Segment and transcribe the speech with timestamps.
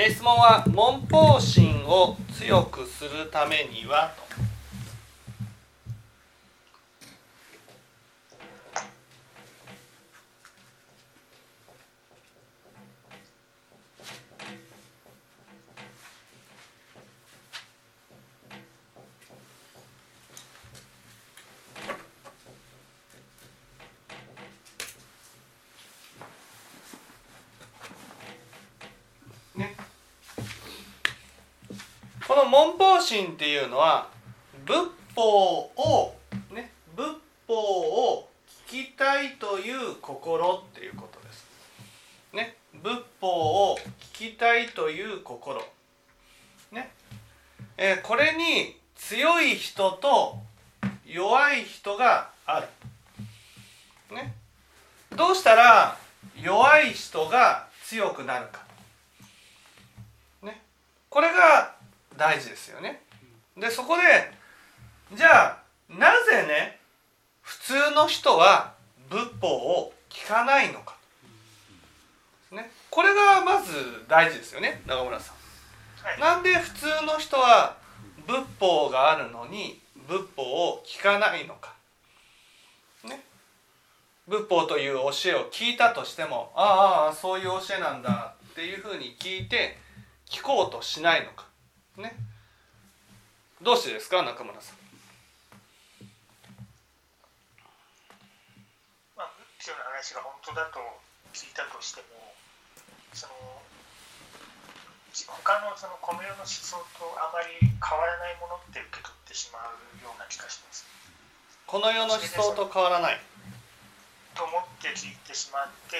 [0.00, 4.28] え質問は文法心を強くするためにはと
[29.58, 29.74] ね
[32.28, 34.08] この文法心っていうのは
[34.64, 34.76] 仏
[35.14, 36.14] 法を
[36.52, 37.06] ね仏
[37.46, 38.28] 法を
[38.66, 41.46] 聞きたいという心っていうことです。
[42.32, 43.78] ね仏法を
[44.14, 45.60] 聞きたいという心。
[46.70, 46.90] ね、
[47.76, 50.38] えーこれに強い人と
[51.06, 52.68] 弱い人がある。
[54.14, 54.34] ね、
[55.16, 55.96] どうしたら
[56.40, 58.60] 弱い人が強くなるか。
[60.42, 60.62] ね、
[61.08, 61.77] これが
[62.18, 63.00] 大事ですよね。
[63.56, 64.02] でそこで
[65.16, 66.78] じゃあなぜね
[67.40, 68.74] 普通の人は
[69.08, 70.96] 仏法を聞かないのか、
[72.52, 73.72] ね、これがまず
[74.06, 75.36] 大事ですよね中村さん。
[76.06, 77.76] はいなんで普通の人は
[78.26, 81.74] 仏法があるのに仏法を聞かないのか。
[83.04, 83.22] ね、
[84.26, 89.78] 仏法という教えを聞いたとしてもああああそういう教えなんだっていうふうに聞いて
[90.28, 91.47] 聞こうとしないのか。
[91.98, 92.14] ね、
[93.60, 94.78] どうしてですか中村さん？
[99.18, 100.78] まあ、仏教の話が本当だと
[101.34, 102.34] 聞いたとしても
[103.10, 103.34] その
[105.26, 109.74] 他のそのこの世の思想とあまり変わらないものって受け取ってしまう
[110.06, 110.86] ような気がします。
[111.66, 113.18] この世の思想と変わらない。
[114.38, 115.98] と思って聞いてしまって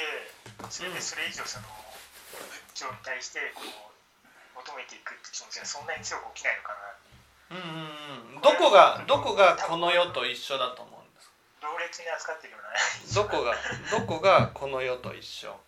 [0.71, 1.67] それでそれ以上その
[2.71, 3.98] 仏教に対してこう
[4.65, 8.41] 求めていくって気持ちがそんなに強く起きないのかなうんうんうん。
[8.43, 11.33] どこがどこがこの世と一緒だと思うんですか？
[11.63, 12.71] 同列に扱ってるような
[13.15, 13.57] どこが
[13.91, 15.59] どこがこの世と一緒？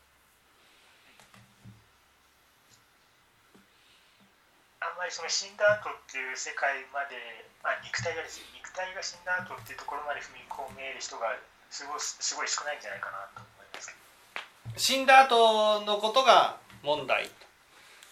[4.80, 7.16] あんまりその死んだ後っていう世界まで、
[7.62, 11.36] まあ、肉体がですよ肉体が死んだ後っていうところまで踏み込める人が
[11.70, 17.30] すごいすごい少ないんじゃないかなと思いますけど死んだ後のことが問題？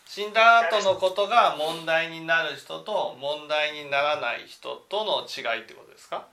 [0.08, 6.26] 死んだ後のことが問題になる人と問題にならない人との違いってことですか？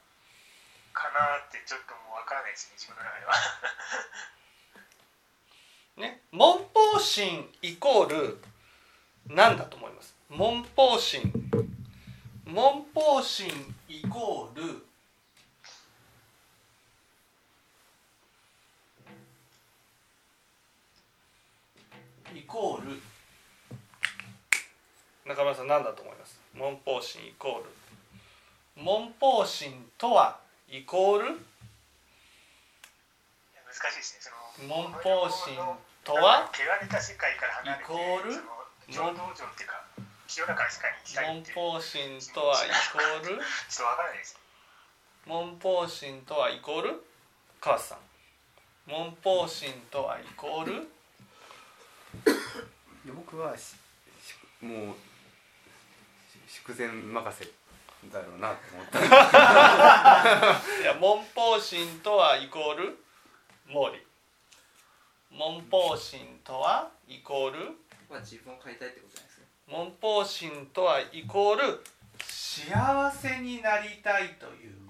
[0.93, 3.33] かなってちょっともうわからないですね自分の中では。
[6.15, 8.41] ね文法心イコール
[9.27, 10.15] 何だと思います？
[10.29, 11.31] 文法心。
[12.45, 14.85] 文法心イコール
[22.33, 23.01] イコール
[25.27, 26.39] 中村さん何だと思います？
[26.53, 28.83] 文法心イコール。
[28.83, 30.37] 文法心とは
[30.69, 31.25] イコール？
[31.25, 31.35] 難
[33.89, 34.21] しいですね。
[34.21, 34.29] そ
[34.69, 35.57] の文法心
[36.03, 36.47] とは？
[36.53, 38.33] 汚れた世界から離れてイコール？
[38.93, 39.81] 浄土場っていうか
[40.27, 41.55] 清らかな世界に行きたい文っていう。
[41.55, 43.25] 法心とはイコール？
[43.25, 43.41] ちょっ
[43.77, 44.37] とわからないです。
[45.25, 47.01] 文法心とはイコール？
[47.59, 47.97] 川瀬さん。
[48.87, 50.73] 文法心とはイコール？
[50.73, 50.77] い
[53.07, 53.55] や僕は
[54.61, 54.95] もう
[56.63, 57.45] 筑前任せ
[58.11, 58.99] だろうなと思った
[60.81, 62.97] いや文法心とはイコール
[63.67, 64.01] 毛利
[65.37, 67.59] 文法心とはイコール
[68.09, 71.83] まあ自分を変えたいってことじゃないですか文法心とはイコール
[72.19, 74.84] 幸せになりたいという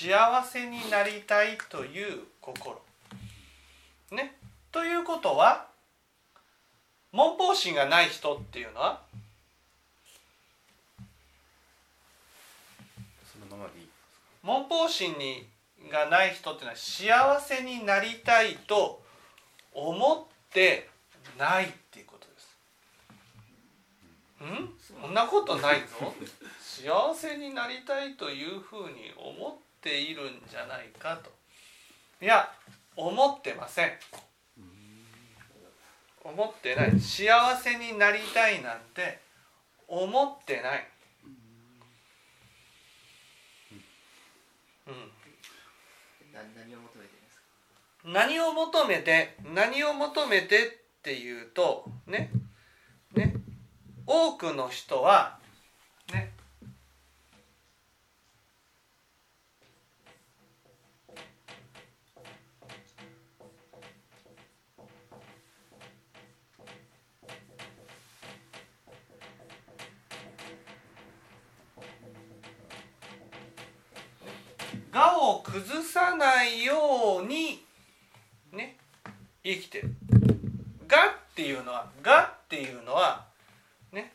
[0.00, 2.80] 幸せになりたいという心
[4.12, 4.36] ね
[4.70, 5.66] ということは
[7.10, 9.00] 文法心がない人っていうのは
[13.32, 13.88] そのままでいい
[14.44, 15.48] 文法心に
[15.90, 19.02] がない人っていうのは幸せになりたいと
[19.74, 20.88] 思って
[21.36, 22.54] ないっていうことです。
[24.44, 25.02] ん？
[25.02, 26.14] そんなことないぞ。
[26.62, 31.30] 幸せになりたいというふうに思っているんじゃないかと。
[32.20, 32.50] いや
[32.96, 33.92] 思ってません。
[36.24, 37.00] 思ってない。
[37.00, 39.20] 幸せになりたいなんて
[39.86, 40.88] 思ってない。
[44.88, 45.18] うん。
[48.12, 52.30] 何を求めて何を求めてっていうとね
[53.14, 53.34] ね
[54.06, 55.38] 多くの人は
[74.98, 77.62] 我を崩さないように
[78.52, 78.76] ね
[79.44, 79.94] 生きてる。
[80.90, 83.24] 我っていうのは我っていうのは
[83.92, 84.12] ね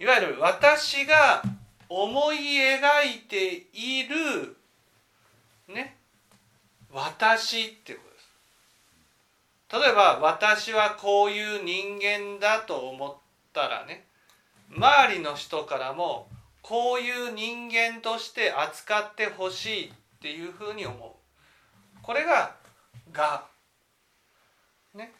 [0.00, 1.42] いわゆる私が
[1.90, 4.56] 思い描いている
[5.68, 5.98] ね
[6.90, 8.04] 私っていうこ
[9.68, 9.84] とです。
[9.84, 13.14] 例えば私はこういう人間だと思っ
[13.52, 14.06] たらね
[14.74, 16.28] 周りの人からも
[16.62, 19.88] こういう人間として扱ってほしい。
[19.88, 19.92] っ
[20.26, 20.98] ていうふうに思う。
[22.02, 22.56] これが
[23.14, 23.48] 我
[24.92, 25.12] ね。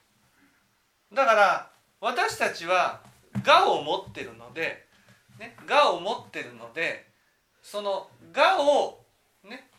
[1.14, 1.70] だから
[2.00, 3.02] 私たちは
[3.46, 4.88] 我を持ってるので、
[5.38, 7.06] ね、我を持ってるので
[7.62, 8.98] その我を
[9.44, 9.70] ね。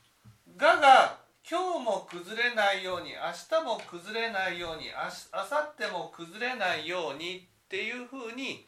[0.57, 1.19] 我が
[1.49, 3.15] 今日も崩れないように明
[3.59, 8.65] 日も崩れないようにあし明後日も崩れないようにっていうふうに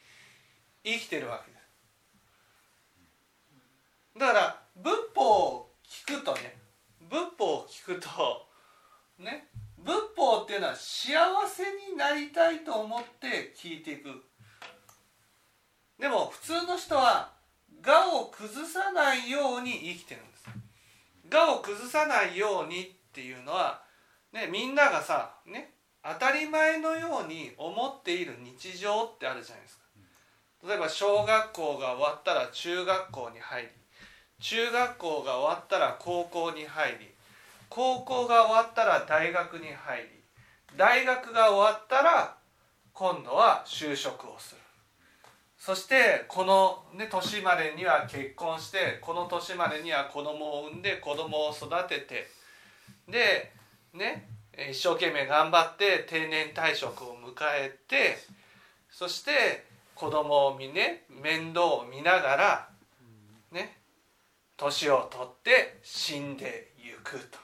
[0.83, 1.59] 生きてるわけです。
[4.19, 6.55] だから仏法聞くとね
[7.09, 8.45] 仏法を聞くと
[9.17, 9.47] ね
[9.83, 11.13] 仏法っていうのは幸
[11.47, 14.09] せになりたいと思って聞いていく。
[15.97, 17.31] でも普通の人は
[17.85, 20.45] 我を崩さないように生きてるんです。
[21.31, 23.81] 我を崩さないようにっていうのは、
[24.31, 29.83] ね、みんながさ、ね、当たり前のように思っている日常ってあるじゃないですか。
[30.67, 33.67] 例えば小学校が終わったら中学校に入り
[34.39, 37.07] 中学校が終わったら高校に入り
[37.69, 40.07] 高校が終わったら大学に入り
[40.77, 42.35] 大学が終わったら
[42.93, 44.61] 今度は就職をする。
[45.57, 52.27] そしてこの、ね、年までには結婚してこの年までには子供を産んで子供を育てて
[53.09, 53.51] で
[53.93, 54.25] ね
[54.71, 58.17] 一生懸命頑張って定年退職を迎えて
[58.89, 59.65] そして
[59.95, 62.69] 子供を見ね面倒を見ながら
[63.51, 63.78] ね
[64.59, 67.39] 年を取って死んでゆくと。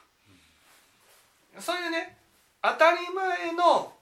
[1.58, 2.16] そういうね
[2.62, 3.92] 当たり前の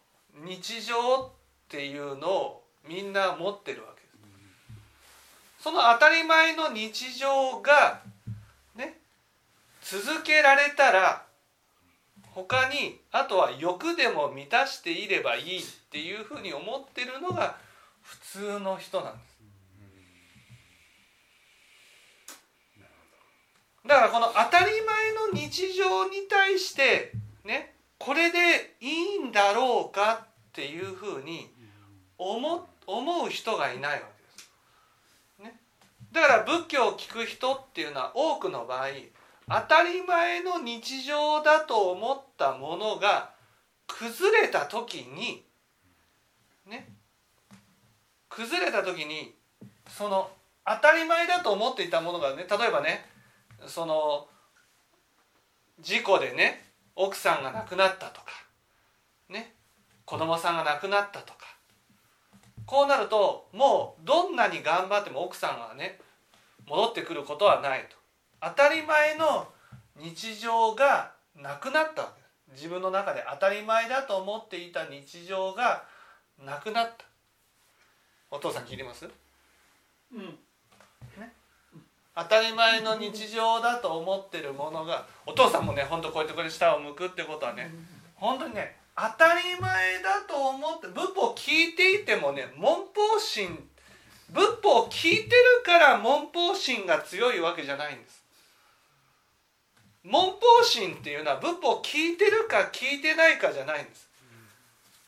[0.44, 0.94] 日常
[1.26, 1.31] っ
[1.69, 4.08] ていうのをみんな持ってるわけで
[5.61, 5.62] す。
[5.62, 8.02] その当たり前の日常が
[8.75, 8.99] ね
[9.82, 11.25] 続けられたら
[12.32, 17.56] 他にあとは欲でも満たしていればいいっていうふうに思ってるのが
[18.02, 19.33] 普通の人なんです。
[23.86, 27.12] だからこの当たり前の日常に対して
[27.44, 31.50] ねこれでいいんだろうかっていうふうに
[32.19, 35.52] 思思う人がいないわけです。
[35.52, 35.60] ね、
[36.12, 38.88] だから仏教を聞く人っていうのは多くの場合
[39.48, 43.32] 当たり前の日常だと思ったものが
[43.87, 45.44] 崩れた時に
[46.66, 46.88] ね
[48.30, 49.34] 崩れた時に
[49.88, 50.30] その
[50.66, 53.13] 当たり前だと思っていたものがね例えばね
[53.66, 54.28] その
[55.81, 56.64] 事故でね
[56.96, 58.26] 奥さんが亡くなったとか
[59.28, 59.55] ね
[60.05, 61.40] 子供さんが亡くなったとか
[62.66, 65.99] こうなるともうどんなに頑張っても奥さんがね
[66.66, 67.97] 戻ってくることはないと。
[68.40, 69.49] 当たり前の
[69.97, 72.23] 日常がなくなったわけ。
[72.52, 75.85] 自分の中で当たり前だと思っていた日常が
[76.44, 77.04] なくなった。
[78.30, 79.09] お父さん聞いてます？
[80.12, 80.38] うん
[82.16, 87.71] 当たり前の日常だと思ってるものがお父さんもねほんとこうやってこれ下を向くってことはね
[88.14, 93.59] 本当にね当たり前だと思って仏法を聞いていてもね文法心
[94.30, 95.28] 仏法を聞いてる
[95.64, 98.25] から文法心が強いわけじゃないんです。
[100.04, 104.09] 文法心っていうのは仏法を聞いてるか聞いてないかじゃないんです。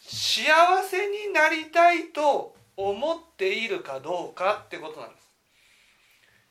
[0.00, 0.46] 幸
[0.82, 5.25] せになりたいと思っているかどうかってことなんです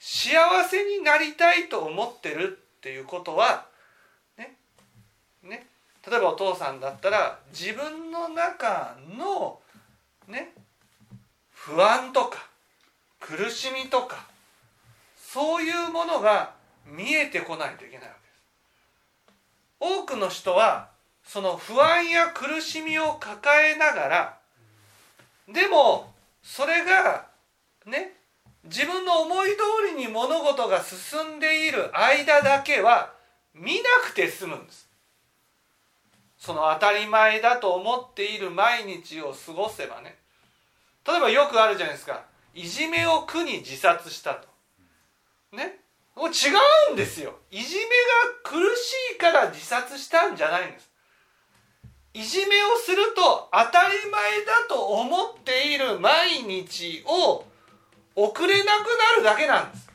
[0.07, 0.37] 幸
[0.69, 3.65] せになりたいと思ってるっていうことは
[4.37, 4.55] ね
[5.41, 5.65] ね
[6.07, 9.57] 例えばお父さんだったら自分の中の
[10.27, 10.53] ね
[11.49, 12.47] 不安とか
[13.19, 14.27] 苦しみとか
[15.17, 16.51] そういうものが
[16.85, 18.13] 見えてこないといけないわ
[19.79, 20.03] けです。
[20.03, 20.89] 多くの人は
[21.25, 24.37] その不安や苦しみを抱えながら
[25.51, 27.25] でもそれが
[27.87, 28.14] ね
[28.65, 33.13] 自分の思い通りに物事が進んでいる間だけは
[33.53, 34.89] 見なくて済むんです。
[36.37, 40.17] その当たり前だと思っている毎日を過ごせばね。
[41.07, 42.23] 例えばよくあるじゃないですか。
[42.53, 44.47] いじめを苦に自殺したと。
[45.51, 45.79] ね。
[46.15, 46.31] もう違
[46.89, 47.35] うんですよ。
[47.51, 47.89] いじめが
[48.43, 50.89] 苦しいから自殺したんじゃないんです。
[52.13, 57.43] いじめをすると当たり前だと思っている毎日を
[58.15, 59.89] 送れなくなるだけなんです。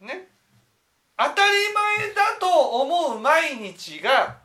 [0.00, 0.28] ね。
[1.16, 1.52] 当たり
[1.98, 2.46] 前だと
[2.82, 4.36] 思う毎日が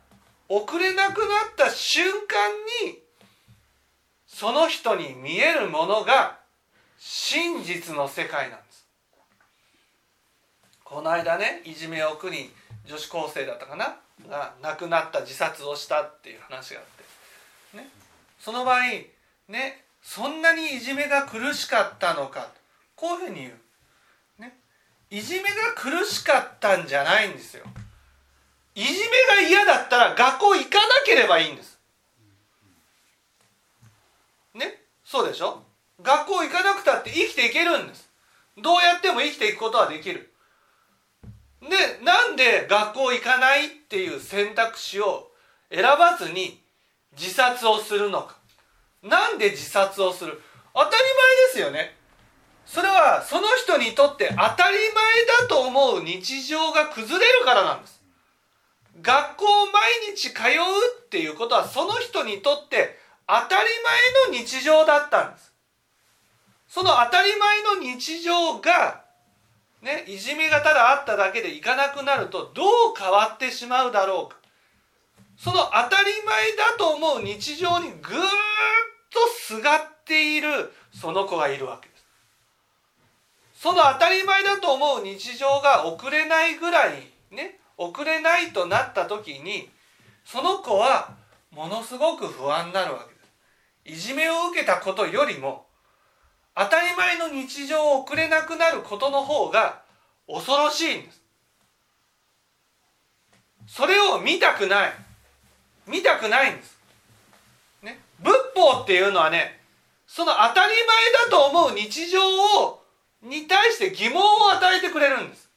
[0.48, 2.50] 送れなくなった瞬間
[2.86, 2.98] に
[4.26, 6.38] その人に見えるものが
[6.98, 8.86] 真実の世界なんです。
[10.82, 12.50] この間ねいじめを苦に
[12.86, 13.96] 女子高生だったかな？
[14.28, 16.86] が亡くなった自殺をしたっていう話があっ
[17.72, 17.76] て。
[17.76, 17.90] ね。
[18.40, 18.80] その場合
[19.48, 22.48] ねそんなにいじめが苦しかったのか。
[22.96, 24.42] こういうふうに言う。
[24.42, 24.58] ね。
[25.10, 27.64] いじめが苦しかったんじゃないんですよ。
[28.74, 28.94] いじめ
[29.36, 31.78] が嫌だったら学校行かなければいいんです。
[34.54, 34.80] ね。
[35.04, 35.62] そうでしょ？
[36.02, 38.10] 学校行かなくたって生きていけるんです。
[38.58, 40.32] どうやっても生きていくことはできる。
[41.60, 45.30] でなんで学校行かないっていう選択肢を
[45.70, 46.60] 選ばずに
[47.16, 48.36] 自殺をするのか。
[49.02, 50.40] なんで自殺をする？
[50.74, 51.02] 当たり前で
[51.52, 51.96] すよね。
[52.64, 58.00] それはその人にとって当たり前だと思う日常が崩れるからなんです。
[59.02, 60.44] 学校を毎日通う
[61.04, 63.68] っていうことはその人にとって当たり
[64.28, 65.52] 前の日常だったんです。
[66.68, 69.02] その当たり前の日常が
[69.82, 72.66] ねいじめがただあっただけでいかなくなるとどう
[72.96, 74.38] 変わってしまうだろうか。
[75.36, 77.98] その当たり前だと思う日常にぐーっ
[79.12, 82.04] とすがっているその子がいるわけです。
[83.54, 86.94] その当たり前だと思う日常が送れないぐらい
[87.30, 89.70] ね送れないとなった時に
[90.24, 91.14] その子は
[91.50, 93.00] ものすごく不安になるわ
[93.84, 93.96] けです。
[93.96, 95.66] いじめを受けたことよりも
[96.56, 99.82] 当たり前の日常を送れなくなることの方が
[100.26, 101.22] 恐ろしいんです。
[103.66, 104.92] それを見たくない。
[105.86, 106.78] 見たくないんです、
[108.22, 109.60] 仏法っていうのはね
[110.06, 112.20] その当たり前だと思う日常
[112.62, 112.82] を
[113.22, 115.48] に対して疑問を与えてくれるんです。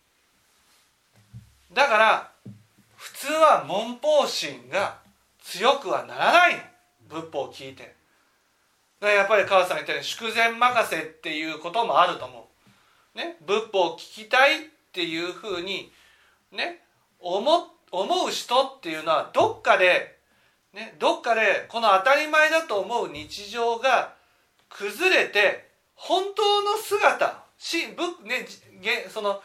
[1.74, 2.32] だから
[2.96, 5.00] 普通は文法心が
[5.42, 6.72] 強くはならない
[7.10, 7.96] 仏法を聞いて。
[9.02, 12.48] やっぱり川さん言ったように祝前任せっていうこともあると思
[13.16, 14.60] う、ね、仏法を聞きたいっ
[14.92, 15.92] ていうふうに
[16.52, 16.80] ね
[17.20, 20.15] 思思う人っていうのはどっかで、
[20.76, 24.14] ね、どっかでこの当たり前だと思う日常が
[24.68, 28.46] 崩れて本当の姿しぶ、ね、
[29.10, 29.42] その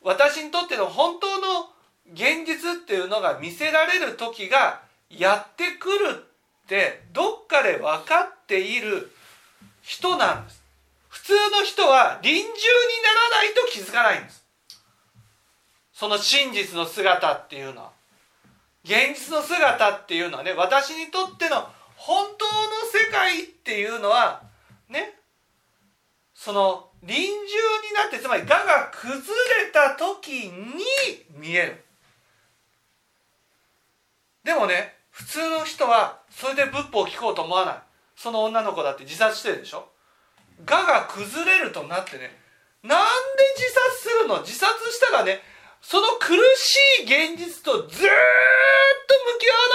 [0.00, 1.70] 私にとっての本当の
[2.12, 4.80] 現実っていうのが見せられる時が
[5.10, 6.24] やってくる
[6.64, 9.10] ってどっかで分かっている
[9.82, 10.62] 人なんです。
[11.08, 14.44] 普通の人は臨終にならないと気づかないんです。
[15.92, 18.03] その真実の姿っていうのは。
[18.84, 22.50] 現実の姿っていうのはね私にとっての本当の
[22.92, 24.42] 世界っていうのは
[24.90, 25.14] ね
[26.34, 27.34] その臨終に
[27.94, 30.84] なってつまり我が崩れた時に
[31.36, 31.84] 見える。
[34.44, 37.76] でもね普通の人はそれで仏法を聞こうと思わない。
[38.16, 39.88] その女の子だって自殺してるでしょ。
[40.68, 42.36] 我が崩れるとなってね
[42.82, 43.06] なんで
[43.56, 44.40] 自殺するの？
[44.40, 45.40] 自殺したらね
[45.86, 48.08] その苦しい現実とずっと向き合わ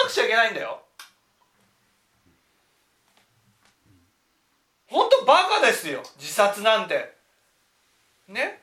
[0.04, 0.82] なくちゃいけないんだよ。
[4.88, 6.02] 本当バカですよ。
[6.20, 7.14] 自殺なんて。
[8.28, 8.60] ね？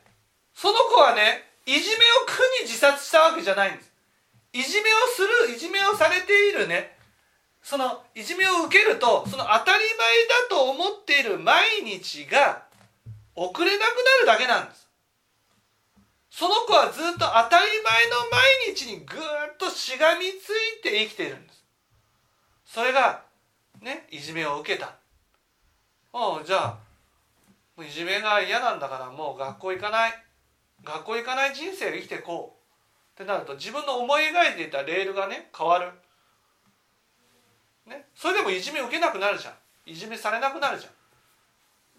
[0.53, 3.93] その子はねいじめを苦に自殺したわけじゃないんです。
[4.51, 6.97] いじめをするいじめをされているね。
[7.63, 12.63] そのいじめを受けるとその当たり前だと思っている毎日が
[13.35, 14.86] 遅れなくなるだけなんです。
[16.37, 19.17] その子はずっと当たり前の毎日にぐー
[19.53, 21.65] っとしがみついて生きているんです。
[22.63, 23.23] それが
[23.81, 24.93] ねいじめを受けた。
[26.13, 26.77] ああじゃ
[27.77, 30.13] あいじめが嫌なんだからもう学校行かない。
[30.83, 33.21] 学校行かない人生を生きていこう。
[33.23, 35.89] ってなると自分の思い描いていたレールがね変わる、
[37.87, 39.53] ね、それでもいじめ受けなくなるじゃん。
[39.89, 40.91] いじめされなくなるじゃん。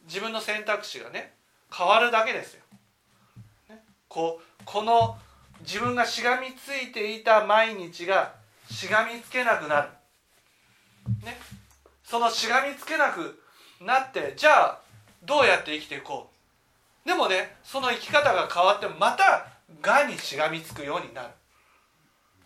[0.06, 1.34] 自分の選択肢がね
[1.76, 2.62] 変わるだけですよ、
[4.18, 5.16] ここの
[5.60, 8.34] 自分がしがみついていた毎日が
[8.68, 9.88] しがみつけなくなる、
[11.24, 11.38] ね、
[12.02, 13.40] そのしがみつけなく
[13.80, 14.80] なってじゃあ
[15.24, 16.30] どうやって生きていこ
[17.04, 17.08] う？
[17.08, 19.46] でもねその生き方が変わってまた
[19.80, 21.28] がにしがみつくようになる。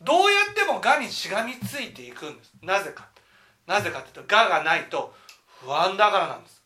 [0.02, 2.52] どうやってもがにしがみついていくんです。
[2.60, 3.08] なぜか。
[3.66, 5.14] なぜかというとががないと
[5.64, 6.62] 不安だからなんです。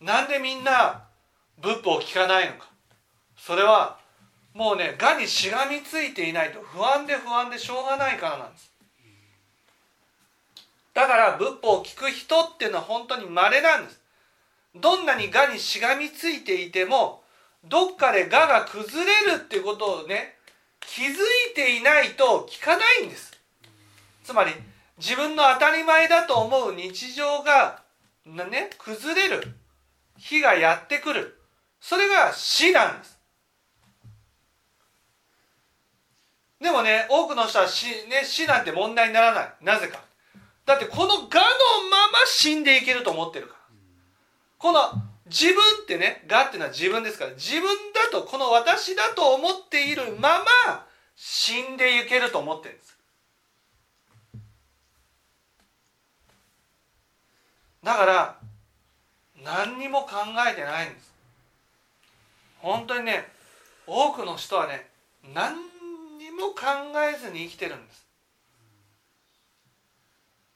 [0.00, 1.04] なんでみんな
[1.60, 2.68] 仏法を聞かないのか。
[3.36, 3.98] それは
[4.54, 8.72] もうねがにしがみついていないと不安で不安でしょうがないからなんです。
[10.94, 14.00] だから仏法を聞く人っていうのは本当に稀なんです。
[14.74, 17.22] どんなにがにしがみついていても
[17.64, 20.34] どっかでがが崩れるっていうことをね
[20.80, 23.32] 気づいていないと聞かないんです。
[24.24, 24.52] つまり
[24.98, 27.82] 自分の当たり前だと思う日常が
[28.26, 29.54] ね崩れる。
[30.16, 31.37] 日がやってくる。
[31.80, 33.18] それが死なんです。
[36.60, 39.54] でもね多くの人は死,、ね、死なんて問題にならない。
[39.62, 40.00] なぜか。
[40.66, 43.58] だってこの我のまま死んでいけると思ってるから。
[44.58, 44.80] この
[45.26, 47.30] 自分ってね我っていうのは自分ですから。
[47.32, 52.98] 自分だとこの私だと思っているまま死んでいけると思ってるんです。
[57.82, 58.38] だから
[59.44, 60.16] 何にも考
[60.50, 61.14] えてないんです。
[62.68, 63.26] 本当にね
[63.86, 64.86] 多くの人はね
[65.34, 65.54] 何
[66.18, 66.66] にも考
[67.10, 68.06] えずに生きてるんです、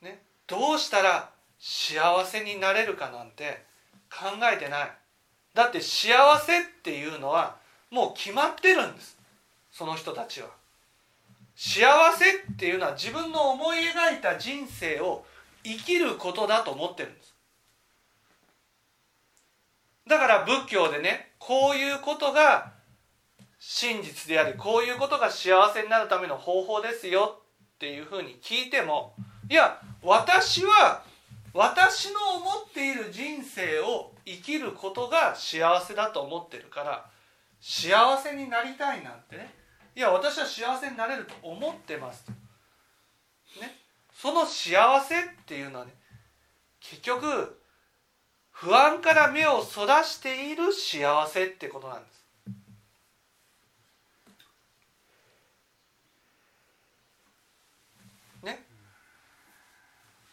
[0.02, 3.64] ね、どうしたら幸せになれるかなんて
[4.10, 4.90] 考えてない。
[5.54, 7.56] だって幸せっていうのは
[7.90, 9.16] もう決まってるんです。
[9.70, 10.48] その人たちは。
[11.54, 15.24] 幸せっていうのは自分の思い描いた人生を
[15.62, 17.34] 生きることだと思ってるんです。
[20.08, 22.72] だから仏教でねこういうことが
[23.58, 27.40] 真実でありこういうことが幸せになるための方法ですよ
[27.74, 29.14] っていうふうに聞いても
[29.50, 31.02] いや私は
[31.52, 37.06] 私の思っている人生を生きることが幸せだと思ってるから
[37.60, 39.52] 幸せになりたいなんてね
[39.96, 42.24] いや私は幸せになれると思ってます
[43.60, 43.76] ね。
[44.14, 45.92] その幸せっていうのはね
[46.80, 47.61] 結局
[48.62, 52.24] 不安から目をそらしている幸せってことなんです。
[58.44, 58.64] ね。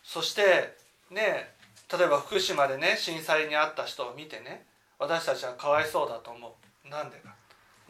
[0.04, 0.77] そして
[1.10, 1.56] ね
[1.91, 4.67] 例えば福島でね震災に遭った人を見てね
[4.99, 6.88] 私たちはかわいそうだと思う。
[6.88, 7.34] なんでか。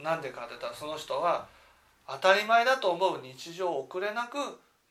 [0.02, 1.48] なんでかって言ったらその人は
[2.08, 4.38] 当たり前だと思う日常を送れなく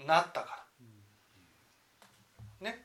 [0.06, 0.66] なったか
[2.60, 2.84] らね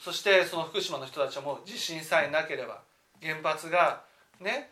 [0.00, 2.80] そしてその福島の人たちはもう地震さえなければ
[3.22, 4.00] 原発が
[4.40, 4.70] ね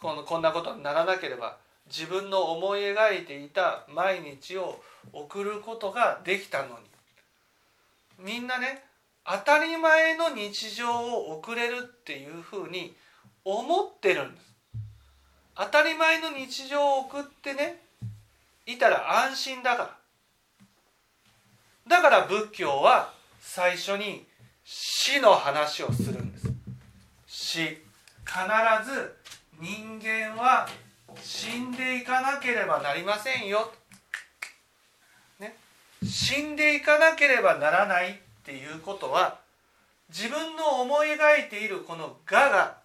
[0.00, 4.80] このこんなことにならなければ自分の思い描いていた毎日を
[5.12, 6.84] 送ることができたのに。
[8.18, 8.84] みんなね
[9.26, 12.94] 当たり前の日常を送れるっていうふうに
[13.44, 14.54] 思ってるんです。
[15.56, 17.80] 当たり前の日常を送ってね
[18.66, 19.82] いたら安心だか
[21.88, 21.98] ら。
[21.98, 24.26] だから仏教は最初に
[24.64, 26.52] 死の話をするんです。
[27.26, 27.78] 死必
[28.84, 29.16] ず
[29.60, 30.66] 人間は
[31.22, 33.72] 死んでいかなければなりませんよ、
[35.38, 35.56] ね、
[36.02, 39.38] 死んでいかなければならないっていうことは
[40.08, 42.78] 自分の思い描いているこの我が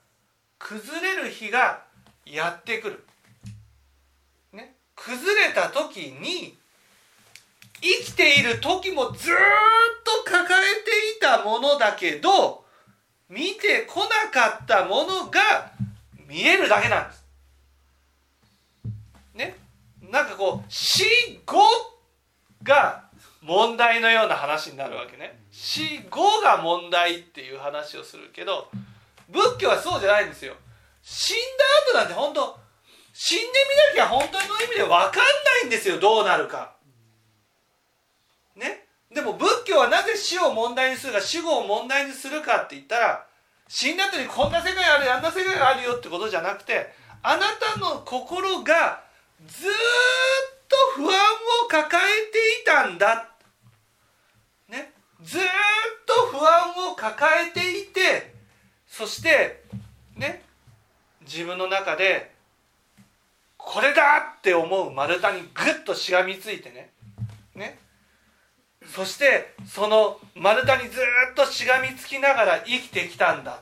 [0.60, 1.84] 崩れる日が
[2.26, 3.04] やってくる、
[4.54, 6.59] ね、崩れた時に
[7.82, 9.36] 生きている時もずっ
[10.04, 12.66] と抱えていたものだけど
[13.30, 15.72] 見てこなかったものが
[16.28, 17.26] 見えるだけなんです。
[19.34, 19.56] ね、
[20.12, 21.06] なんかこう死
[21.46, 21.62] 後
[22.64, 23.06] が
[23.42, 25.40] 問題のような話になるわけね。
[25.52, 28.70] 死後が問題っていう話をするけど
[29.30, 30.56] 仏教はそうじゃないんですよ。
[31.02, 31.38] 死ん
[31.94, 32.60] だ後なんて本当
[33.14, 33.44] 死んで
[33.94, 35.20] みなきゃ本当の意味で分かんな
[35.64, 36.00] いんですよ。
[36.00, 36.79] どうなるか。
[39.14, 43.26] でも仏教はなぜ死を問題にするか死後を問題にするかって言ったら
[43.68, 46.92] 死んだ後にこんな世界あるあんな世界があるよってことじゃなくて
[47.22, 49.04] あなたの心が
[49.48, 49.72] ずっ
[50.68, 51.10] と不安
[51.66, 53.30] を抱えていたんだ。
[54.70, 54.92] ね。
[55.22, 55.42] ずっ
[56.06, 58.34] と不安を抱えていて
[58.88, 59.64] そして
[60.16, 60.44] ね。
[61.22, 62.32] 自分の中で
[63.58, 66.90] これだって思う丸太にグッとしがみついてね。
[67.56, 67.78] ね。
[68.88, 71.00] そしてその丸太にず
[71.32, 73.60] っとしがみつきながら生きてきたんだ。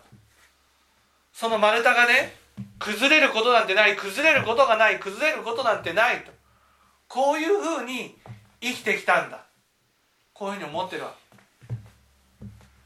[1.33, 2.33] その丸太がね
[2.79, 6.31] 崩れることなんてない崩れることがない崩れることなんてないと。
[7.07, 8.15] こういうふうに
[8.61, 9.47] 生きてきたんだ。
[10.37, 11.15] こういうふうに思ってるわ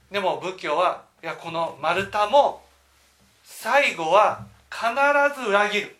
[0.09, 2.61] でも仏教はいやこの丸太も
[3.43, 4.87] 最後は必
[5.41, 5.95] ず裏切る、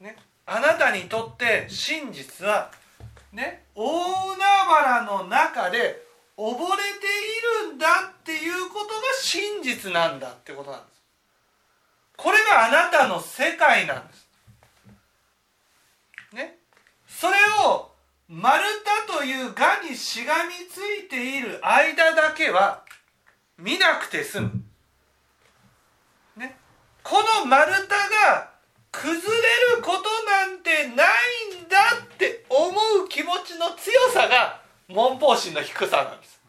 [0.00, 2.72] ね、あなたにとって真実は
[3.32, 6.60] ね大海原の中で溺れて
[7.66, 11.02] いるんだっていうことが真実なんだってことなんです。
[12.16, 14.28] これがあなたの世界なんです。
[16.32, 16.58] ね
[17.06, 17.34] それ
[17.66, 17.92] を
[18.28, 18.64] 丸
[19.06, 22.84] 太という蛾にしがみついている間だけは
[23.58, 24.64] 見なくて済む、
[26.36, 26.56] ね、
[27.02, 28.51] この丸太が
[28.92, 32.70] 崩れることなんてないんだって思
[33.04, 36.40] う気持ちの強さが文法心の低さなんです。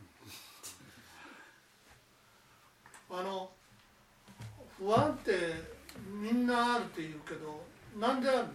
[3.09, 3.49] あの
[4.77, 5.31] 不安って
[6.09, 7.63] みんなあるって言うけど
[7.99, 8.47] なんであるの、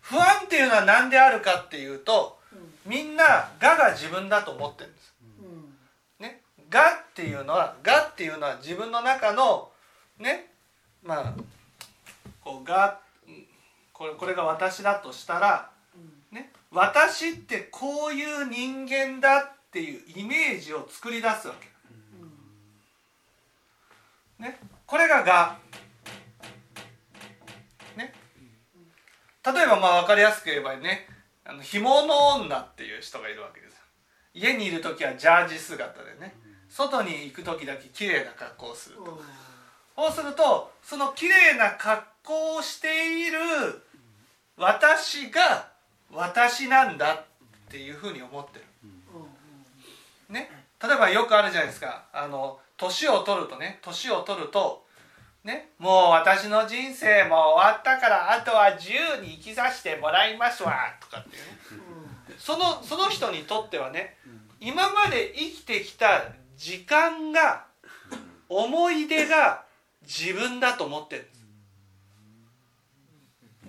[0.00, 2.38] 不安っていうのは何であるかっていうと
[2.86, 5.14] みんな「が」が自分だと思ってるんです。
[5.40, 5.78] うん。
[6.18, 9.70] ね、がっていうのはがっていうのは自分の中の
[10.18, 10.50] ね
[11.02, 11.34] まあ
[12.42, 12.98] こうが
[14.00, 15.68] これこれが私だとしたら、
[16.32, 21.68] ね、私ってこういう人間だっていうイメージを作り出すわけ。
[24.42, 25.58] ね、これがが。
[27.94, 28.14] ね、
[29.44, 31.06] 例えばまあ分かりやすく言えばね
[31.44, 33.78] あの紐の女っていう人がいるわけですよ。
[34.32, 36.34] 家にいる時はジャージ姿でね
[36.70, 39.22] 外に行く時だけ綺麗な格好をすると。
[39.94, 43.38] そうするとその綺麗な格好をしている
[44.60, 45.70] 私が
[46.12, 47.24] 私なんだっ
[47.70, 48.64] ていうふうに思ってる。
[50.28, 50.50] ね？
[50.82, 52.04] 例えばよくあるじゃないですか。
[52.12, 53.78] あの年を取るとね。
[53.80, 54.84] 年を取ると
[55.44, 55.70] ね？
[55.78, 62.36] もう私の人生も終わったからあとは自由に生きさせてもらいますわとかっていうね。
[62.38, 64.18] そのその人にとってはね
[64.60, 66.24] 今まで生きてきた
[66.58, 67.64] 時間が
[68.50, 69.64] 思い出が
[70.02, 71.22] 自分だと思ってる。
[71.22, 71.39] んです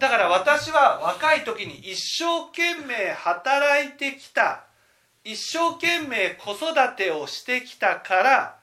[0.01, 4.63] だから私は若い時に一生懸命働いてきた
[5.23, 8.55] 一生懸命子育てをしてきたから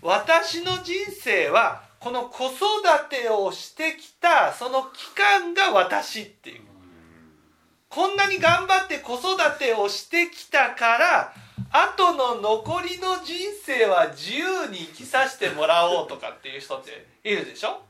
[0.00, 2.54] 私の人生はこの子育
[3.10, 6.60] てをしてきたその期間が私っていう。
[7.88, 11.32] こんなに頑張って子育てをしてきたから
[11.72, 17.82] 後の残りの人生は自由に生きさせてもらおうとかっていう人っているでしょ？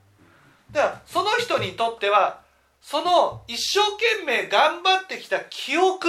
[0.72, 2.47] だからその人にとっては
[2.90, 6.08] その一生懸命頑張ってきた記憶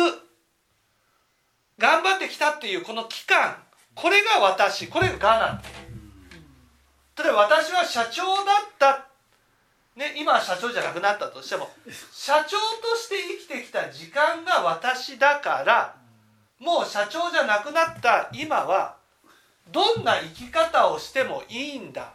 [1.77, 3.57] 頑張ってきたっていうこの期間
[3.95, 5.67] これが私これが我なんで
[7.21, 9.09] 例えば私は社長だった、
[9.97, 11.67] ね、今は社長じゃなくなったとしても
[12.13, 13.15] 社長として
[13.49, 15.97] 生きてきた時間が私だから
[16.61, 18.95] もう社長じゃなくなった今は
[19.69, 22.13] どんな生き方をしてもいいんだ。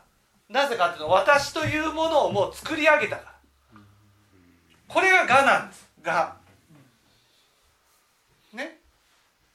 [0.48, 3.33] なぜかっていうと私というものをもう作り上げたから。
[4.88, 6.34] これが我なんです我
[8.52, 8.78] ね。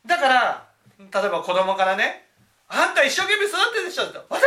[0.06, 2.26] だから例えば子供からね
[2.68, 4.46] あんた一生懸命育ってでしょって私のこと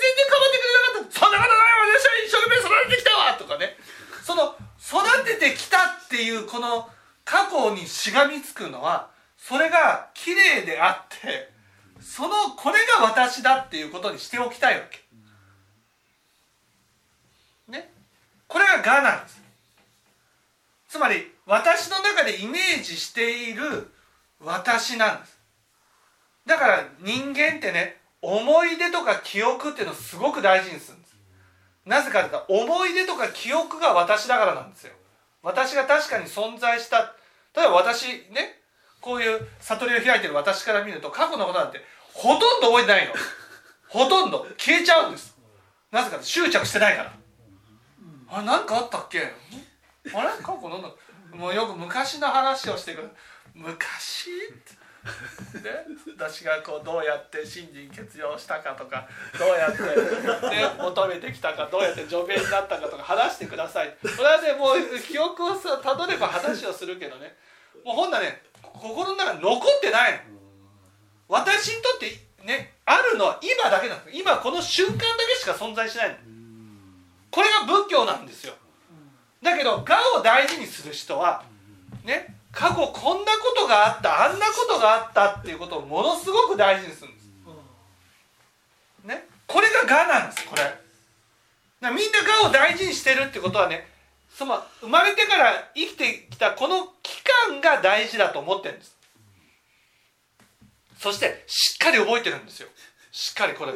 [0.00, 3.76] 全然構ってくれなかったそんなことない私は一生懸命育ててきたわとかね。
[4.22, 6.88] その育ててきたっていうこの
[7.24, 11.52] 過去にしがみつくのはそれが綺麗であって
[12.00, 15.00] そのこれが私だっていうことにしておきたいわけ。
[17.72, 17.92] ね。
[18.46, 19.43] これが我なんです
[20.94, 23.90] つまり私の中でイメージしている
[24.40, 25.40] 私なんです。
[26.46, 31.16] だから人間ってね思い出とか記憶っていうのをすごく大事にするんです。
[31.84, 34.92] なぜかというと思い出とか記憶が私だからなんですよ。
[35.42, 37.12] 私が確かに存在した
[37.56, 38.62] 例えば私ね
[39.00, 41.80] こういう悟りを開いてる私から見ると過去のことなんて
[42.12, 43.14] ほとんど覚えてないの。
[43.88, 44.46] ほとんど。
[44.56, 45.36] 消えちゃうんです。
[45.90, 47.12] なぜかって執着してないから。
[48.28, 49.32] あれ何かあったっけ？
[50.12, 50.42] あれ？
[50.42, 50.88] 過去なんだ
[51.32, 53.10] もうよく昔の話をしてくる。
[53.54, 54.30] 昔？
[54.30, 54.32] っ
[55.52, 55.84] てね、
[56.16, 59.06] 私がこうどうやって信心欠如したかとか
[59.38, 63.94] どうやって、ね、求めてきたかどうやって助言になったかとか話してください。
[64.00, 67.36] これはねもう記憶をさたどれば話をするけどね。
[67.84, 70.24] もうほんなね心の中に残ってない
[71.28, 72.06] 私にとって
[72.44, 74.18] ねあるのは今だけなんです。
[74.18, 76.16] 今この瞬間だけしか存在しないの。
[77.30, 78.54] これが仏教なんですよ。
[79.44, 81.44] だけど我を大事にする人は
[82.04, 87.24] ね過去こんなことがあったあんなことがあったっていうことをものすごく大事にするんです。
[89.04, 90.62] ねこれが我なんですこれ。
[91.82, 93.86] だみんな我を大事にしてるってことはね
[94.30, 98.96] その生まれてから生きてきたこの期間が大事だと思ってるんです。
[100.98, 102.68] そしてしっかり覚えてるんですよ。
[103.12, 103.74] しっかりこれ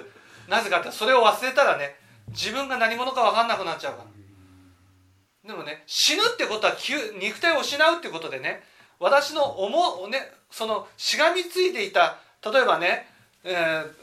[0.48, 1.96] なぜかってそれを忘れたらね
[2.28, 4.17] 自分が何者か分かんなくなっちゃうから。
[5.49, 6.77] でもね死ぬってことは
[7.19, 8.63] 肉体を失うってことでね
[9.01, 10.19] 私の思うね
[10.51, 13.07] そのしがみついていた例えばね、
[13.45, 13.55] え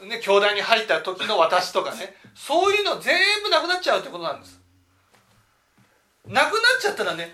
[0.02, 4.60] ーね、教団に入った時の私とかねそういうの全部なくなっちゃうってことなんです。
[6.26, 7.32] なくなっちゃったらね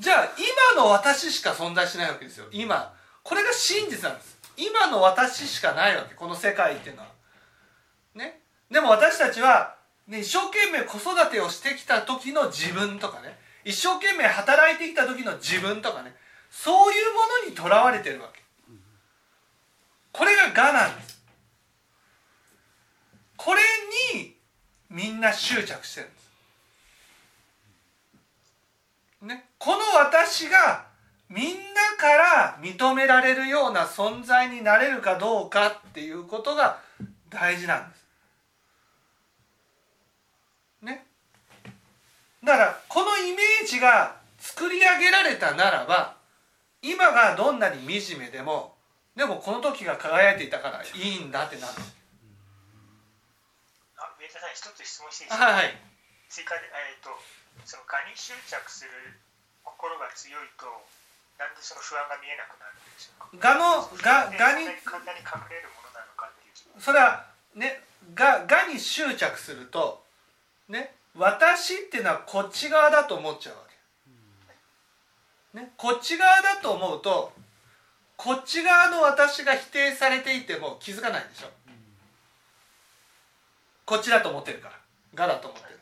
[0.00, 0.28] じゃあ
[0.74, 2.46] 今の私しか存在しないわけですよ。
[2.50, 2.92] 今。
[3.22, 4.38] これが真実なんです。
[4.56, 7.08] 今の私しかないわけこの世界っていうのは。
[8.16, 8.40] ね。
[8.68, 9.76] でも私たちは、
[10.08, 16.14] ね、一生懸命子育てをしてきた時の自分とかね一生懸命働いてきた時の自分とかね
[16.50, 18.42] そういうものにとらわれてるわけ。
[20.12, 21.22] これが我なんです。
[23.36, 23.60] これ
[24.14, 24.36] に
[24.90, 26.22] みんな執着してるんです。
[29.22, 30.84] ね、この私が
[31.28, 36.80] みんなから認められるような存在になれるかどうかっていうことが
[37.30, 38.04] 大事なんです。
[40.82, 41.06] ね。
[42.44, 46.16] だからこのイメージが作り上げられたならば
[46.82, 48.74] 今がどんなに惨めでも
[49.14, 51.72] でもこの時が輝いていたからいいんだってなる。
[53.98, 55.78] あ上田さん一つ質問していいですか、はいはい。
[56.30, 57.10] 追加で、えー、と
[57.64, 58.90] その我に執着する
[59.62, 60.66] 心が強いと
[61.38, 63.52] なんでその不安が見えなくなるんでしょうか？
[63.52, 67.84] 我のがで我にそんなに簡単に隠れるものなのかっていうそれはね
[68.16, 70.02] ががに執着すると
[70.72, 73.60] ね私っていうのはこっち側だと思っちゃうわ
[75.54, 77.32] け、ね、こっち側だと思うと
[78.16, 81.48] こっち側の私が否定されていても気づかないでしょ。
[83.84, 84.82] こっちだと思ってるから。
[85.14, 85.78] がだと思ってる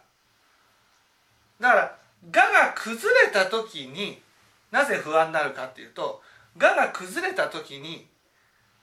[1.61, 1.97] だから
[2.31, 4.21] がが崩れた時に
[4.71, 6.21] なぜ不安になるかっていうと
[6.57, 8.07] がが崩れた時に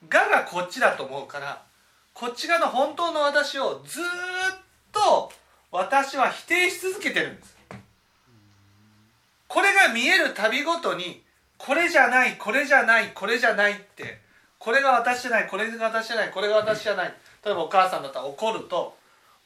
[0.08, 1.62] ががこっちだと思うから
[2.14, 4.04] こっち側の本当の私をずっ
[4.92, 5.32] と
[5.70, 7.56] 私は否定し続けてるんです。
[9.48, 11.22] これが見えるたびごとに
[11.56, 14.20] これじゃないこれじゃないこれじゃないって
[14.58, 18.96] これが私じゃないこれが私じゃないこれが私じゃない例えばお母さんだったら怒ると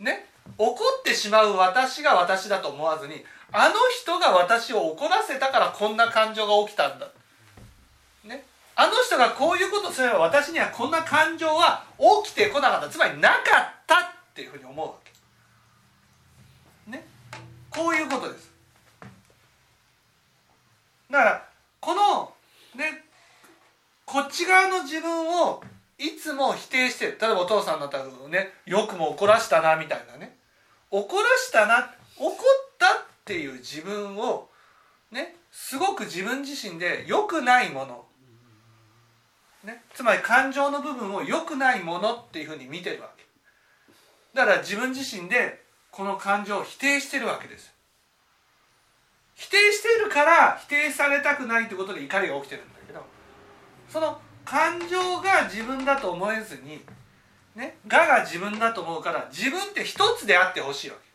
[0.01, 0.27] ね
[0.59, 7.07] 怒ってしまう私が私だと思わずにあの人が私を怒らせたからこんな感情が起きたんだ。
[8.25, 11.85] ねあの人がこういうことすれば私にはこんな感情は
[12.25, 12.89] 起きてこなかった。
[12.89, 13.43] つまりなかっ
[13.87, 14.03] たっ
[14.35, 15.12] ていうふうに思うわけ。
[17.75, 18.53] こういうことです。
[21.11, 21.49] だから
[21.81, 22.33] この
[22.75, 23.05] ね
[24.07, 25.63] こっち側の自分を
[25.99, 30.37] いつも否定して例えばお父さんだったらねよくも怒らしたなみたいなね。
[30.91, 32.35] 怒らしたな怒っ
[32.79, 34.49] たっていう自分を
[35.11, 38.05] ねすごく自分自身で良くないもの。
[39.65, 43.25] ね、つまり感情の部分を良くないものっていうふうに見てるわけ。
[44.35, 45.62] だから自分自身で
[45.93, 47.73] この感情を否定してるわけです。
[49.35, 53.05] 否定しているから否定されたくないってことで怒りが起きてるんだけど
[53.89, 56.81] その感情が自分だと思えずに
[57.55, 61.13] ねがが自分だと思うから自分って一つであってほしいわけ。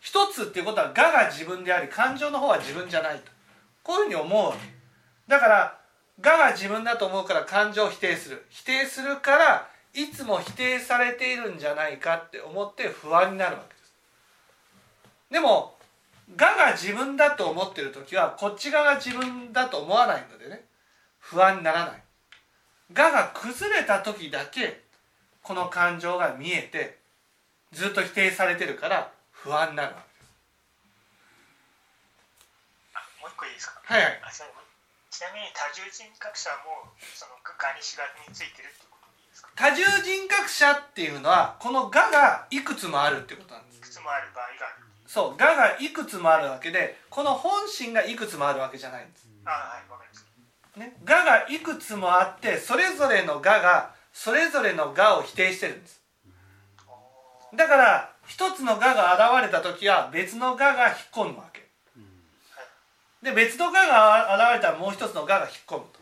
[0.00, 3.30] 一つっていうことはがが自分であり感情の方は自分じゃないと。
[3.82, 4.58] こういうふうに思うわけ。
[5.28, 5.78] だから
[6.20, 8.44] がが自分だと思うから感情を否定する。
[8.48, 13.92] 否定するからいつも否定されているんじゃないかって思って不安になるわけです。
[15.30, 15.76] でも
[16.36, 20.64] がが自分だと思ってる時はこっち側が自分だと思わないのでね。
[21.20, 22.02] 不安にならない。
[22.92, 24.82] がが崩れた時だけ
[25.42, 26.98] この感情が見えて
[27.72, 30.32] ずっと否定されてるから不安になるわけです。
[32.94, 33.80] あもう一個いいですか？
[33.84, 34.20] はいはい。
[35.10, 38.91] ちなみに多重人格者もそのガニシガについてるって
[39.54, 43.78] 多重人格者っていうのはこの「が」がいくつもあるっていうことなんです。
[43.78, 44.76] いくつもある場合がある。
[45.06, 49.26] そう「が」がいくつもあるわけでこの本心がいくつもあるわけじゃないんです。
[49.44, 50.24] あはいわかりまし
[50.74, 56.02] たね、ががいくつもあってそれぞれのががそれぞれのがを否定してるんです。
[57.54, 61.68] だから一つのがが現れた時は別のがが引っ込むわけ。
[63.22, 66.01] で別のがが現れたらもう一つのがが引っ込むと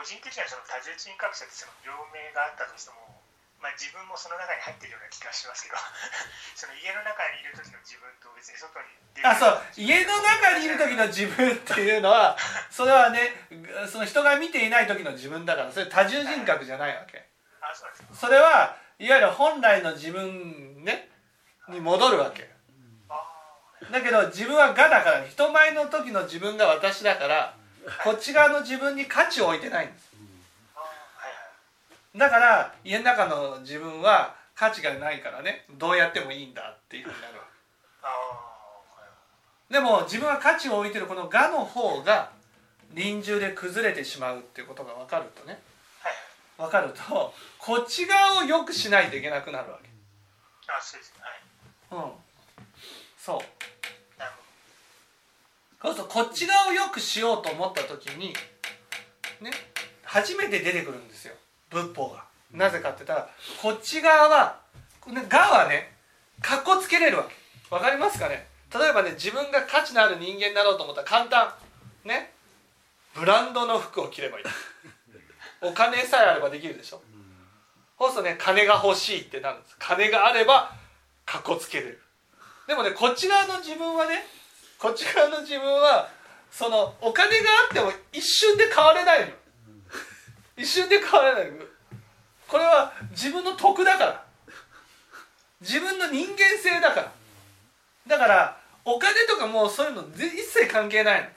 [0.00, 3.20] 個人的にはその多重人格者ってその両名があったとしても、
[3.60, 5.76] まあ、自分もその中に入ってるような気がしますけど
[6.56, 9.60] その家の中にいる時の自分と別に外に出るあそう。
[9.76, 12.32] 家の中にいる時の自分っていうのは
[12.72, 13.44] それはね
[13.92, 17.28] その人が見ていない時の自分だからそれ多重人格じゃないわけ。
[17.60, 18.02] あそうです。
[18.08, 21.12] かそれはいわゆる本来の自分ね
[21.68, 22.48] に戻るわけ。
[23.10, 23.20] あ
[23.92, 27.59] だけど自分は「が」だから人前の時の自分が私だから
[28.04, 30.10] こっち側の自分に価値を置いてないんです。
[32.16, 37.34] だから家の中の自分は価値がないからねどうやってもいいんだっていうふうになる。
[39.70, 42.32] でも自分は価値を置いてるこの「が」の方が
[42.90, 45.62] 臨終で崩れてしまうっていうことが分かるとね
[46.02, 46.12] はい
[46.58, 49.88] 分かるとこっち側を良くしないといけなくなるわけ。
[50.66, 51.22] あそうですね。
[51.88, 52.04] はい。
[52.04, 52.12] うん、
[53.16, 53.40] そう
[55.82, 58.34] そうするとこっち側を良くしようと思った時に
[59.40, 59.50] ね
[60.04, 61.34] 初めて出てくるんですよ。
[61.70, 62.24] 仏法が。
[62.52, 63.30] なぜかって言ったら
[63.62, 64.58] こっち側は
[65.06, 65.92] 「ね、が」はね
[66.42, 67.34] かっこつけれるわけ。
[67.74, 68.48] わかりますかね？
[68.74, 71.52] 例えばね自分が価値のある人間になろうと思ったら簡単。
[72.04, 72.32] ね？
[73.14, 74.44] ブランドの服を着ればいい。
[75.62, 77.00] お金さえあればできるでしょ？
[77.98, 79.76] そうするとね金が欲しいってなるんです。
[79.78, 80.72] 金があれば
[81.24, 82.02] かっこつけれる。
[82.66, 84.26] でもねこっち側の自分はね
[84.80, 86.08] こっち側の自分は
[86.50, 89.26] そのお金があっても一瞬で変われないの。
[90.56, 91.58] 一瞬で変われないの。
[92.48, 94.24] これは自分の得だから。
[95.60, 97.12] 自分の人間性だから。
[98.06, 101.30] だからお金とかもうそういうの一切関係ない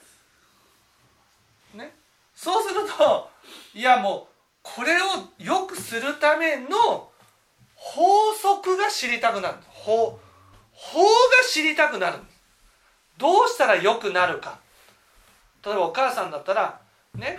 [1.74, 1.84] の。
[1.84, 1.94] ね。
[2.34, 3.30] そうすると
[3.74, 5.04] いやもうこれを
[5.38, 7.10] 良くするための
[7.74, 9.56] 法則が知りたくなる。
[9.68, 10.18] 法
[10.72, 11.08] 法が
[11.46, 12.33] 知りたくなるんです
[13.18, 14.58] どうしたら良くなるか。
[15.64, 16.80] 例えばお母さんだったら
[17.14, 17.38] ね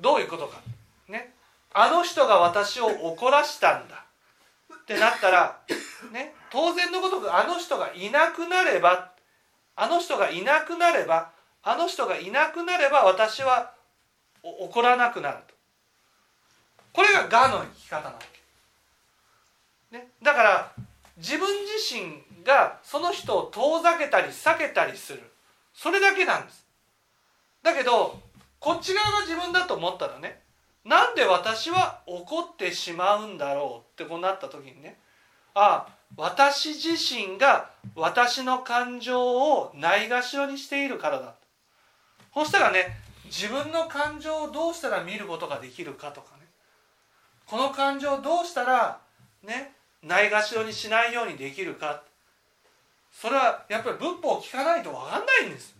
[0.00, 0.60] どういうことか。
[1.08, 1.32] ね
[1.72, 4.04] あの人が私を怒らしたんだ。
[4.74, 5.60] ってなったら
[6.10, 9.12] ね当然のごとくあの人がいなくなれば
[9.76, 11.30] あの人がいなくなれば
[11.62, 13.72] あの人がいなくなれば私は
[14.42, 15.54] 怒らなくなると。
[16.92, 18.14] これが我の生き方なわ
[19.90, 20.72] け、ね、だから
[21.16, 25.22] 自分自身がその人を遠ざけたり避けたりする。
[25.74, 26.66] それだけなんです。
[27.62, 28.20] だけど
[28.58, 30.40] こっち側が自分だと思ったらね
[30.84, 34.98] なんで私は怒ってしまうんだろうってこうなった時にね
[35.54, 41.34] ああ私自身が私の感情をないがしろにしているからだ。
[42.34, 46.46] そしたらね自分の感情をどうしたら見ることができるかとかね
[47.46, 49.00] この感情をどうしたら
[49.42, 52.02] ねないがしろにしないようにできるか
[53.12, 55.76] それはやっぱり仏法を聞かないと分かんないんです。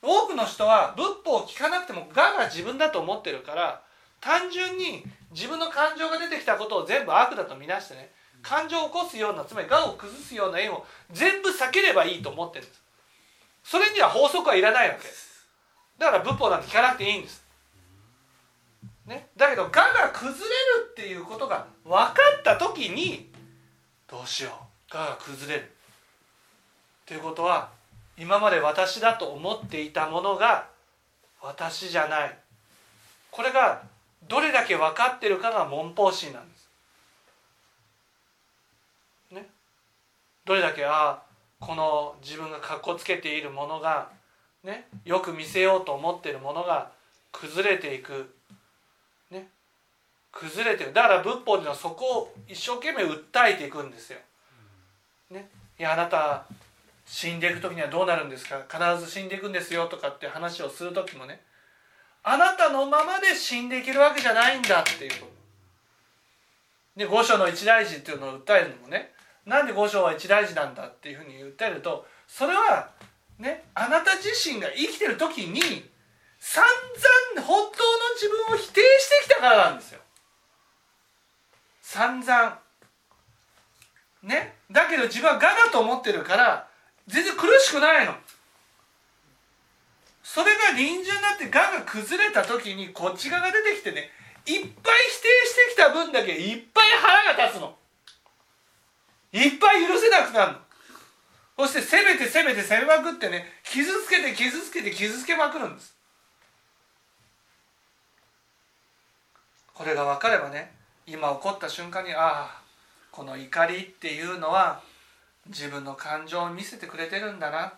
[0.00, 3.82] 多くの人は仏法を聞かなくても我が自分だと思ってるから
[4.20, 12.82] 単純に自分の感情が出てきたことを全部悪だと見なしてね感情を起こすようなつまり我を崩すような縁を全部避ければいいと思ってるんです。
[13.64, 15.02] それには法則はいらないわけ。
[15.02, 15.46] です
[15.98, 17.44] だから仏法なんて聞かなくていいんです。
[19.06, 23.30] ね、だけど我が崩れるっていうことが分かった時に
[24.06, 24.67] どうしよう。
[24.90, 25.64] が崩れる。
[25.64, 25.68] っ
[27.06, 27.70] ていうことは
[28.18, 30.66] 今まで私だと思っていたものが
[31.40, 32.38] 私じゃない。
[33.30, 33.82] これが
[34.28, 36.68] どれだけ分かってるかが文法心なんです。
[39.30, 39.46] ね、
[40.44, 41.22] どれだけああ
[41.60, 44.10] この自分がかっこつけているものが、
[44.64, 46.90] ね、よく見せようと思ってるものが
[47.32, 48.34] 崩れていく。
[49.30, 49.48] ね。
[50.32, 54.18] 崩れてるだから仏法ではそこを一生懸命訴えていくんですよ。
[55.30, 56.46] ね、いやあなた
[57.04, 58.64] 死んでいく時にはどうなるんですか？
[58.70, 61.40] 必ず死んでいくんですよとかって話をする時もね。
[62.22, 65.12] あなたのままで死んでいけるわけじゃないんだっていう。
[66.96, 69.12] で五章の一大事っていうのを訴えるのもね。
[69.46, 72.90] なんで五章は一大事なんだっていうふうに訴えるとそれは
[73.38, 75.60] ねあなた自身が生きてる時に
[76.40, 80.00] 散々本当の自分を否定してきたからなんですよ。
[81.80, 82.58] 散々。
[84.28, 84.54] ね。
[84.70, 86.68] だけど自分は我だと思ってるから
[87.06, 88.14] 全然苦しくないの。
[90.22, 94.10] それが臨終になって我が崩れた時にこっち側が出てきてね
[94.44, 97.74] いっぱい否定してきた分だけいっぱい腹が立つの。
[99.32, 100.58] いっぱい許せなくなるの。
[101.58, 105.96] そして攻めて攻めて攻めまくってね傷つけて傷つけて傷つけまくるんです。
[109.74, 110.72] これが分かればね
[111.06, 112.67] 今起こった瞬間にああ
[113.18, 114.80] この怒りっていうのは
[115.48, 117.72] 自分の感情を見せてくれてるんだな。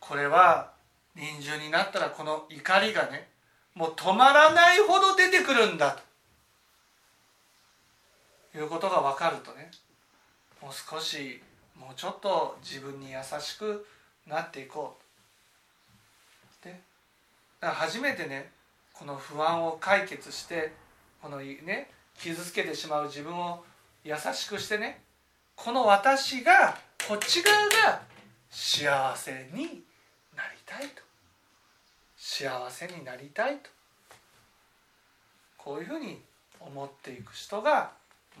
[0.00, 0.70] これは
[1.14, 3.28] 臨終になったらこの怒りがね
[3.74, 5.98] もう止まらないほど出てくるんだ。
[8.50, 9.70] ということが分かるとね
[10.62, 11.42] もう少し
[11.78, 13.86] もうちょっと自分に優しく
[14.26, 14.96] なっていこ
[16.62, 16.64] う。
[16.64, 16.80] で
[17.60, 18.50] 初めてね
[18.94, 20.72] この不安を解決して
[21.20, 23.62] このね傷つけてしまう自分を
[24.04, 25.02] 優しくしてね
[25.56, 26.76] この私が
[27.08, 28.02] こっち側が
[28.50, 29.82] 幸せに
[30.36, 31.02] なりたいと。
[32.16, 33.70] 幸せになりたいと。
[35.56, 36.22] こういうふうに
[36.60, 37.92] 思っていく人が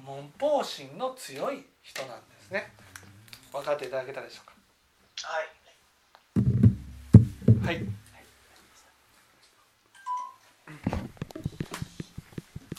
[0.04, 2.72] 文法心の強い人なんですね。
[3.52, 4.54] 分かっていただけたでしょうか？
[7.66, 7.76] はい。
[7.76, 7.84] はい。